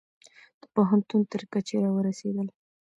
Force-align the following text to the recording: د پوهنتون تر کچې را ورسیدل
د 0.61 0.63
پوهنتون 0.73 1.21
تر 1.31 1.41
کچې 1.51 1.77
را 1.83 1.89
ورسیدل 1.93 2.47